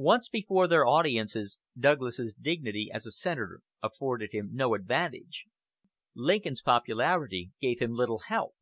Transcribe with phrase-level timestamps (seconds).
[0.00, 5.44] Once before their audiences, Douglas's dignity as a senator afforded him no advantage,
[6.14, 8.54] Lincoln's popularity gave him little help.